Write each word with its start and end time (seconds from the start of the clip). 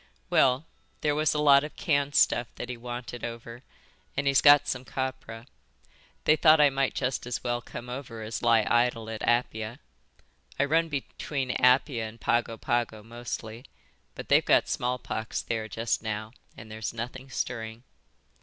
"Well, 0.31 0.65
there 1.01 1.13
was 1.13 1.35
a 1.35 1.39
lot 1.39 1.63
of 1.63 1.75
canned 1.75 2.15
stuff 2.15 2.47
that 2.55 2.69
he 2.69 2.75
wanted 2.75 3.23
over, 3.23 3.61
an' 4.17 4.25
he's 4.25 4.41
got 4.41 4.67
some 4.67 4.83
copra. 4.83 5.45
They 6.23 6.35
thought 6.35 6.59
I 6.59 6.71
might 6.71 6.95
just 6.95 7.27
as 7.27 7.43
well 7.43 7.61
come 7.61 7.87
over 7.87 8.23
as 8.23 8.41
lie 8.41 8.65
idle 8.67 9.11
at 9.11 9.21
Apia. 9.27 9.77
I 10.59 10.65
run 10.65 10.89
between 10.89 11.51
Apia 11.63 12.09
and 12.09 12.19
Pago 12.19 12.57
Pago 12.57 13.03
mostly, 13.03 13.63
but 14.15 14.27
they've 14.27 14.43
got 14.43 14.67
smallpox 14.67 15.43
there 15.43 15.67
just 15.67 16.01
now, 16.01 16.31
and 16.57 16.71
there's 16.71 16.95
nothing 16.95 17.29
stirring." 17.29 17.83